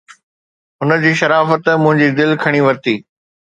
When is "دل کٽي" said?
2.19-2.61